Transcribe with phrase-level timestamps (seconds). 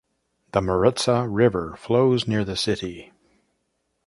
[0.53, 3.11] The Maritsa River flows near the city.